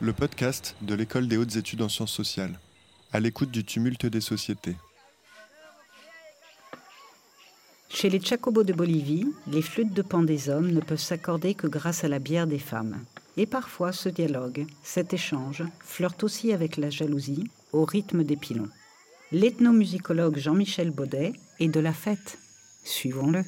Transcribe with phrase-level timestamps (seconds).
[0.00, 2.58] Le podcast de l'École des hautes études en sciences sociales,
[3.12, 4.76] à l'écoute du tumulte des sociétés.
[7.90, 11.66] Chez les Chacobos de Bolivie, les flûtes de pan des hommes ne peuvent s'accorder que
[11.66, 13.04] grâce à la bière des femmes.
[13.36, 18.70] Et parfois, ce dialogue, cet échange, flirte aussi avec la jalousie, au rythme des pilons.
[19.32, 22.38] L'ethnomusicologue Jean-Michel Baudet est de la fête.
[22.84, 23.44] Suivons-le.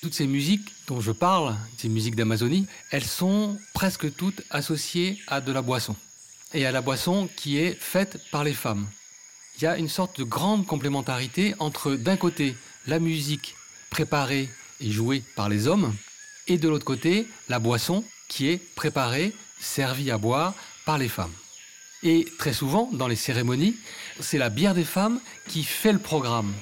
[0.00, 5.42] Toutes ces musiques dont je parle, ces musiques d'Amazonie, elles sont presque toutes associées à
[5.42, 5.94] de la boisson.
[6.54, 8.86] Et à la boisson qui est faite par les femmes.
[9.56, 13.54] Il y a une sorte de grande complémentarité entre, d'un côté, la musique
[13.90, 14.48] préparée
[14.80, 15.94] et jouée par les hommes,
[16.46, 20.54] et de l'autre côté, la boisson qui est préparée, servie à boire
[20.86, 21.32] par les femmes.
[22.02, 23.76] Et très souvent, dans les cérémonies,
[24.20, 26.54] c'est la bière des femmes qui fait le programme.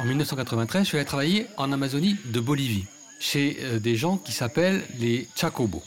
[0.00, 2.86] En 1993, je suis allé travailler en Amazonie de Bolivie,
[3.18, 5.82] chez euh, des gens qui s'appellent les Chacobos,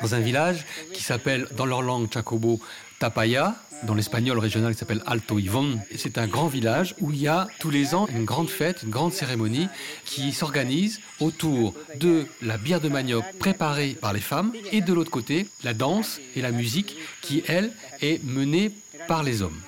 [0.00, 2.60] dans un village qui s'appelle, dans leur langue Chacobo,
[2.98, 5.78] Tapaya, dans l'espagnol régional qui s'appelle Alto Ivon.
[5.94, 8.90] C'est un grand village où il y a tous les ans une grande fête, une
[8.90, 9.68] grande cérémonie
[10.06, 15.10] qui s'organise autour de la bière de manioc préparée par les femmes et de l'autre
[15.10, 18.72] côté, la danse et la musique qui, elle, est menée
[19.08, 19.60] par les hommes.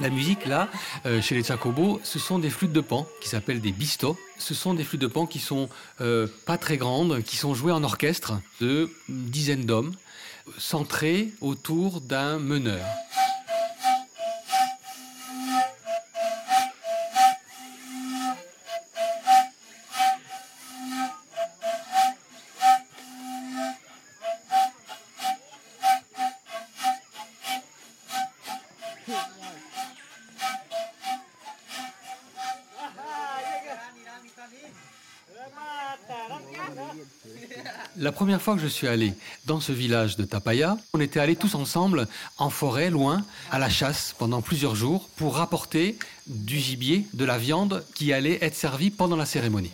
[0.00, 0.68] La musique, là,
[1.06, 4.16] euh, chez les Chacobos, ce sont des flûtes de pan qui s'appellent des bistos.
[4.38, 5.68] Ce sont des flûtes de pan qui sont
[6.00, 9.92] euh, pas très grandes, qui sont jouées en orchestre de dizaines d'hommes,
[10.58, 12.84] centrés autour d'un meneur.
[38.02, 39.14] La première fois que je suis allé
[39.46, 43.70] dans ce village de Tapaya, on était allés tous ensemble en forêt, loin, à la
[43.70, 45.96] chasse pendant plusieurs jours pour rapporter
[46.26, 49.70] du gibier, de la viande qui allait être servie pendant la cérémonie.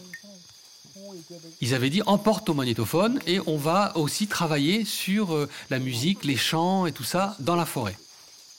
[1.62, 6.24] Ils avaient dit emporte au magnétophone et on va aussi travailler sur euh, la musique,
[6.24, 7.96] les chants et tout ça dans la forêt.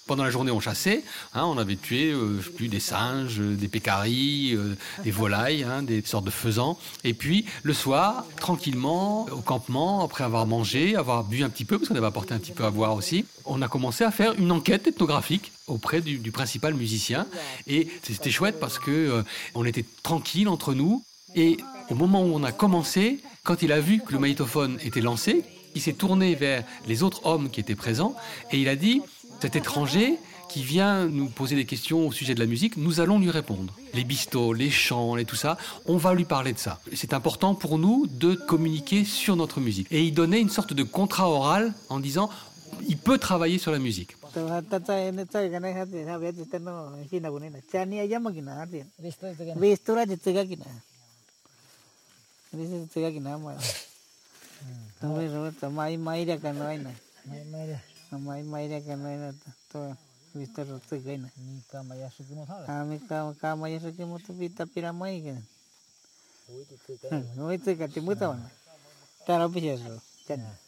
[0.09, 1.03] Pendant la journée, on chassait.
[1.36, 5.84] Hein, on avait tué euh, plus des singes, euh, des pécaris, euh, des volailles, hein,
[5.84, 6.80] des sortes de faisans.
[7.03, 11.78] Et puis le soir, tranquillement, au campement, après avoir mangé, avoir bu un petit peu,
[11.78, 14.34] parce qu'on avait apporté un petit peu à boire aussi, on a commencé à faire
[14.40, 17.28] une enquête ethnographique auprès du, principal musicien.
[17.68, 21.03] Et c'était chouette parce que on était tranquille entre nous.
[21.36, 21.58] Et
[21.91, 25.44] au moment où on a commencé, quand il a vu que le magnétophone était lancé,
[25.76, 28.16] il s'est tourné vers les autres hommes qui étaient présents
[28.52, 29.02] et il a dit
[29.41, 30.17] cet étranger
[30.50, 33.73] qui vient nous poser des questions au sujet de la musique, nous allons lui répondre.
[33.94, 36.79] Les bistos, les chants et tout ça, on va lui parler de ça.
[36.94, 39.88] C'est important pour nous de communiquer sur notre musique.
[39.91, 42.29] Et il donnait une sorte de contrat oral en disant,
[42.88, 44.16] il peut travailler sur la musique.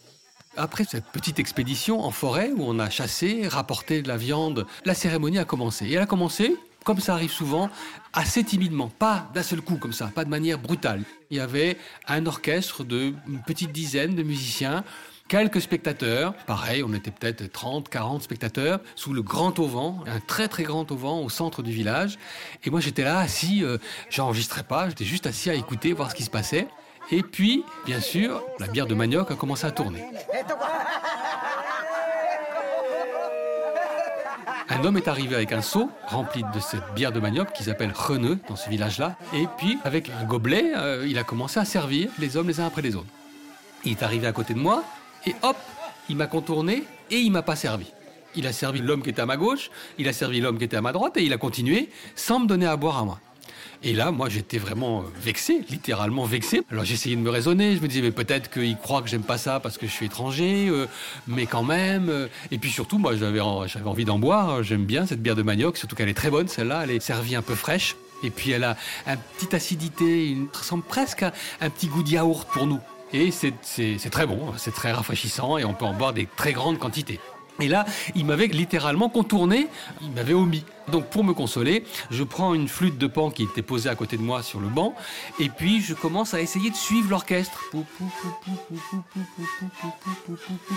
[0.57, 4.93] Après cette petite expédition en forêt où on a chassé, rapporté de la viande, la
[4.93, 5.85] cérémonie a commencé.
[5.85, 7.69] Et elle a commencé, comme ça arrive souvent,
[8.11, 11.03] assez timidement, pas d'un seul coup comme ça, pas de manière brutale.
[11.29, 11.77] Il y avait
[12.07, 14.83] un orchestre de une petite dizaine de musiciens
[15.31, 16.33] quelques spectateurs.
[16.45, 20.91] Pareil, on était peut-être 30, 40 spectateurs sous le grand auvent, un très très grand
[20.91, 22.19] auvent au centre du village.
[22.65, 23.77] Et moi j'étais là assis, euh,
[24.09, 26.67] j'enregistrais pas, j'étais juste assis à écouter, voir ce qui se passait.
[27.11, 30.03] Et puis, bien sûr, la bière de manioc a commencé à tourner.
[34.67, 37.93] Un homme est arrivé avec un seau rempli de cette bière de manioc qui s'appelle
[37.95, 39.15] Reneux dans ce village-là.
[39.33, 42.67] Et puis, avec un gobelet, euh, il a commencé à servir les hommes les uns
[42.67, 43.07] après les autres.
[43.85, 44.83] Il est arrivé à côté de moi,
[45.25, 45.57] et hop,
[46.09, 47.87] il m'a contourné et il m'a pas servi.
[48.35, 50.77] Il a servi l'homme qui était à ma gauche, il a servi l'homme qui était
[50.77, 53.19] à ma droite et il a continué sans me donner à boire à moi.
[53.83, 56.61] Et là, moi, j'étais vraiment vexé, littéralement vexé.
[56.69, 59.39] Alors essayé de me raisonner, je me disais, mais peut-être qu'il croit que j'aime pas
[59.39, 60.85] ça parce que je suis étranger, euh,
[61.27, 62.09] mais quand même.
[62.09, 62.27] Euh.
[62.51, 64.61] et puis surtout, moi, j'avais j'avais envie d'en boire.
[64.61, 66.81] J'aime bien cette bière de manioc, surtout qu'elle est très bonne, celle-là.
[66.83, 67.95] Elle est servie un peu fraîche.
[68.23, 68.77] Et puis elle a
[69.07, 72.79] une petite acidité, une, ressemble presque à un petit goût de yaourt pour nous.
[73.13, 76.79] Et c'est très bon, c'est très rafraîchissant et on peut en boire des très grandes
[76.79, 77.19] quantités.
[77.59, 77.85] Et là,
[78.15, 79.67] il m'avait littéralement contourné,
[80.01, 80.63] il m'avait omis.
[80.87, 84.17] Donc pour me consoler, je prends une flûte de pan qui était posée à côté
[84.17, 84.95] de moi sur le banc,
[85.39, 87.63] et puis je commence à essayer de suivre l'orchestre.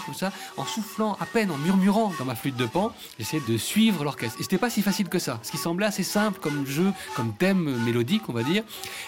[0.05, 3.57] Comme ça, en soufflant à peine, en murmurant dans ma flûte de pan, j'essayais de
[3.57, 4.39] suivre l'orchestre.
[4.39, 5.41] Et c'était pas si facile que ça.
[5.43, 8.63] Ce qui semblait assez simple comme jeu, comme thème mélodique, on va dire,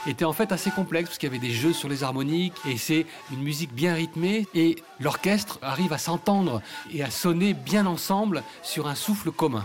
[0.07, 2.77] était en fait assez complexe parce qu'il y avait des jeux sur les harmoniques, et
[2.77, 8.43] c'est une musique bien rythmée, et l'orchestre arrive à s'entendre et à sonner bien ensemble
[8.63, 9.65] sur un souffle commun.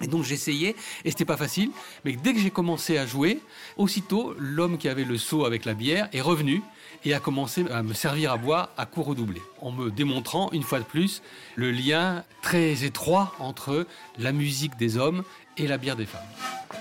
[0.00, 1.70] Et donc j'essayais, et c'était pas facile,
[2.04, 3.40] mais dès que j'ai commencé à jouer,
[3.76, 6.62] aussitôt l'homme qui avait le seau avec la bière est revenu
[7.04, 10.62] et a commencé à me servir à boire à court redoublé, en me démontrant une
[10.62, 11.22] fois de plus
[11.56, 13.86] le lien très étroit entre
[14.18, 15.24] la musique des hommes
[15.56, 16.77] et la bière des femmes.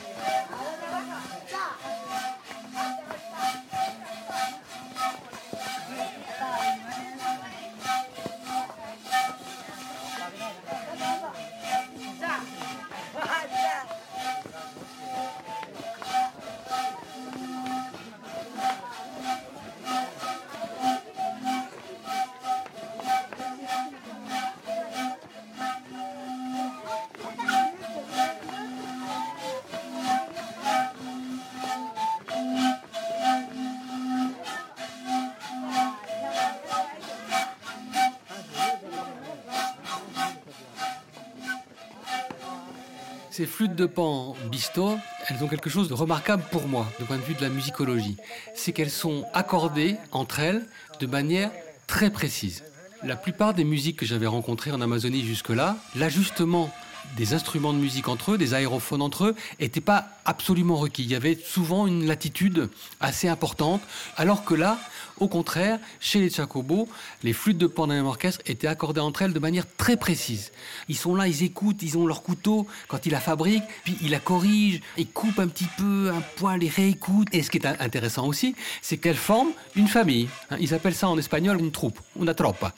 [43.38, 44.98] Ces flûtes de pan bisto,
[45.28, 48.18] elles ont quelque chose de remarquable pour moi, du point de vue de la musicologie.
[48.56, 50.66] C'est qu'elles sont accordées entre elles
[51.00, 51.52] de manière
[51.86, 52.64] très précise.
[53.04, 56.72] La plupart des musiques que j'avais rencontrées en Amazonie jusque-là, l'ajustement
[57.16, 61.04] des instruments de musique entre eux, des aérophones entre eux, n'était pas absolument requis.
[61.04, 62.70] Il y avait souvent une latitude
[63.00, 63.82] assez importante,
[64.18, 64.78] alors que là,
[65.20, 66.88] au contraire, chez les Chacobos,
[67.24, 70.52] les flûtes de pan d'un orchestre étaient accordées entre elles de manière très précise.
[70.90, 74.12] Ils sont là, ils écoutent, ils ont leur couteau quand ils la fabriquent, puis ils
[74.12, 77.34] la corrigent, ils coupent un petit peu un poil, ils réécoutent.
[77.34, 80.30] Et ce qui est intéressant aussi, c'est qu'elles forment une famille.
[80.60, 82.74] Ils appellent ça en espagnol une troupe, una tropa.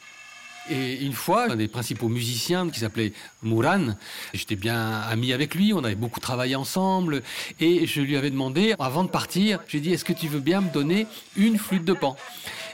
[0.69, 3.95] Et une fois, un des principaux musiciens qui s'appelait Mouran,
[4.33, 7.23] j'étais bien ami avec lui, on avait beaucoup travaillé ensemble,
[7.59, 10.61] et je lui avais demandé, avant de partir, j'ai dit, est-ce que tu veux bien
[10.61, 12.15] me donner une flûte de pan?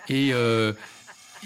[0.09, 0.74] Et euh,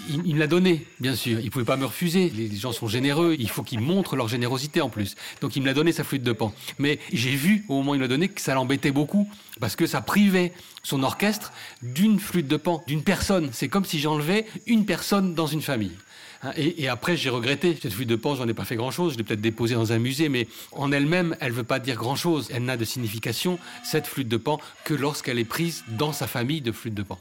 [0.08, 1.38] il, me l'a donné, bien sûr.
[1.40, 2.30] Il ne pouvait pas me refuser.
[2.30, 3.36] Les gens sont généreux.
[3.38, 5.14] Il faut qu'ils montrent leur générosité en plus.
[5.40, 6.52] Donc il me l'a donné sa flûte de pan.
[6.78, 9.28] Mais j'ai vu au moment où il l'a donné que ça l'embêtait beaucoup
[9.60, 10.52] parce que ça privait
[10.82, 11.52] son orchestre
[11.82, 13.50] d'une flûte de pan, d'une personne.
[13.52, 15.92] C'est comme si j'enlevais une personne dans une famille.
[16.42, 17.78] Hein, et, après, j'ai regretté.
[17.80, 19.14] Cette flûte de pan, j'en ai pas fait grand-chose.
[19.14, 22.48] Je l'ai peut-être déposée dans un musée, mais en elle-même, elle veut pas dire grand-chose.
[22.52, 26.60] Elle n'a de signification, cette flûte de pan, que lorsqu'elle est prise dans sa famille
[26.60, 27.18] de flûte de pan.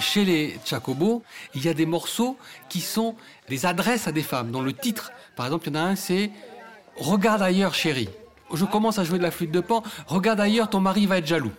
[0.00, 1.22] Chez les Chacobos,
[1.54, 2.36] il y a des morceaux
[2.68, 3.14] qui sont
[3.48, 5.96] des adresses à des femmes, dont le titre, par exemple, il y en a un,
[5.96, 6.30] c'est
[6.96, 8.08] Regarde ailleurs, chérie.
[8.52, 11.26] Je commence à jouer de la flûte de pan, regarde ailleurs, ton mari va être
[11.26, 11.52] jaloux.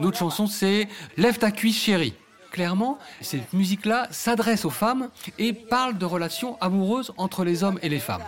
[0.00, 2.14] L'autre chanson, c'est Lève ta cuisse, chérie.
[2.50, 7.88] Clairement, cette musique-là s'adresse aux femmes et parle de relations amoureuses entre les hommes et
[7.88, 8.22] les femmes.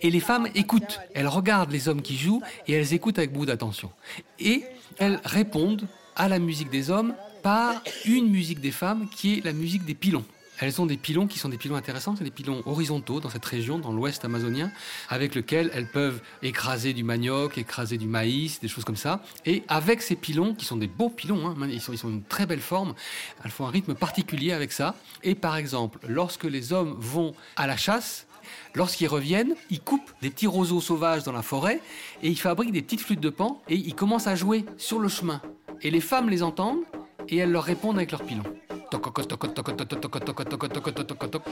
[0.00, 3.46] Et les femmes écoutent, elles regardent les hommes qui jouent et elles écoutent avec beaucoup
[3.46, 3.92] d'attention.
[4.38, 4.64] Et
[4.98, 5.86] elles répondent
[6.16, 9.94] à la musique des hommes par une musique des femmes qui est la musique des
[9.94, 10.24] pilons.
[10.60, 13.44] Elles ont des pilons qui sont des pilons intéressants, c'est des pilons horizontaux dans cette
[13.46, 14.70] région, dans l'ouest amazonien,
[15.08, 19.22] avec lesquels elles peuvent écraser du manioc, écraser du maïs, des choses comme ça.
[19.46, 22.22] Et avec ces pilons, qui sont des beaux pilons, hein, ils, sont, ils sont une
[22.22, 22.94] très belle forme,
[23.42, 24.94] elles font un rythme particulier avec ça.
[25.22, 28.26] Et par exemple, lorsque les hommes vont à la chasse,
[28.74, 31.80] Lorsqu'ils reviennent, ils coupent des petits roseaux sauvages dans la forêt
[32.22, 35.08] et ils fabriquent des petites flûtes de pan et ils commencent à jouer sur le
[35.08, 35.40] chemin.
[35.82, 36.82] Et les femmes les entendent
[37.28, 38.42] et elles leur répondent avec leur pilon.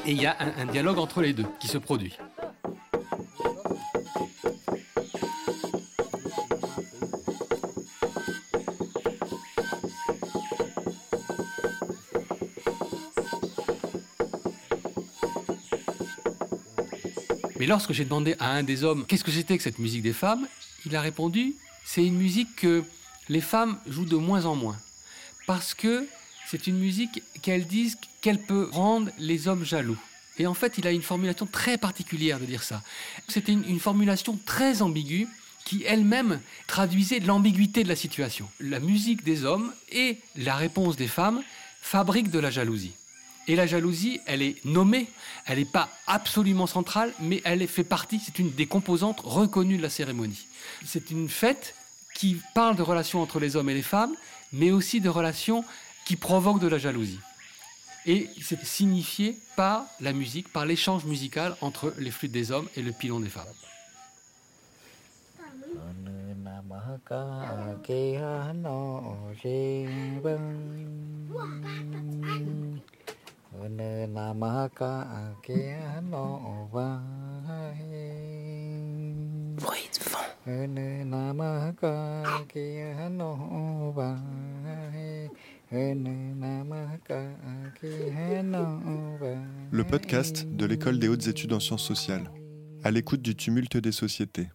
[0.06, 2.16] Et il y a un, dialogue entre les deux qui se produit.
[17.58, 20.12] Mais lorsque j'ai demandé à un des hommes qu'est-ce que c'était que cette musique des
[20.12, 20.46] femmes,
[20.86, 22.84] il a répondu c'est une musique que
[23.30, 24.76] les femmes jouent de moins en moins
[25.48, 26.06] parce que
[26.46, 29.96] c'est une musique qu'elles disent qu'elle peut rendre les hommes jaloux.
[30.38, 32.82] Et en fait, il a une formulation très particulière de dire ça.
[33.28, 35.26] C'était une, formulation très ambiguë
[35.64, 38.46] qui elle-même traduisait l'ambiguïté de la situation.
[38.60, 41.42] La musique des hommes et la réponse des femmes
[41.80, 42.92] fabrique de la jalousie.
[43.46, 45.08] Et la jalousie, elle est nommée,
[45.46, 49.82] elle n'est pas absolument centrale, mais elle fait partie, c'est une des composantes reconnues de
[49.82, 50.46] la cérémonie.
[50.84, 51.74] C'est une fête
[52.14, 54.14] qui parle de relations entre les hommes et les femmes,
[54.52, 55.64] mais aussi de relations
[56.04, 57.20] qui provoquent de la jalousie.
[58.06, 62.82] Et c'est signifié par la musique, par l'échange musical entre les flûtes des hommes et
[62.82, 63.44] le pilon des femmes.
[89.70, 92.30] Le podcast de l'École des hautes études en sciences sociales,
[92.82, 94.48] à l'écoute du tumulte des sociétés.